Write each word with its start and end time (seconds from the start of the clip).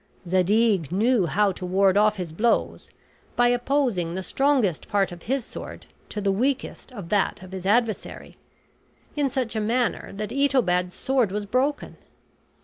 Zadig 0.27 0.91
knew 0.91 1.27
how 1.27 1.51
to 1.51 1.63
ward 1.63 1.95
off 1.95 2.15
his 2.15 2.33
blows, 2.33 2.89
by 3.35 3.49
opposing 3.49 4.15
the 4.15 4.23
strongest 4.23 4.87
part 4.87 5.11
of 5.11 5.21
his 5.21 5.45
sword 5.45 5.85
to 6.09 6.19
the 6.19 6.31
weakest 6.31 6.91
of 6.91 7.09
that 7.09 7.43
of 7.43 7.51
his 7.51 7.67
adversary, 7.67 8.35
in 9.15 9.29
such 9.29 9.55
a 9.55 9.61
manner 9.61 10.11
that 10.13 10.31
Itobad's 10.31 10.95
sword 10.95 11.31
was 11.31 11.45
broken. 11.45 11.97